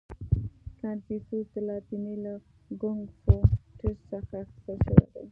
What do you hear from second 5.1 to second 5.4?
دی.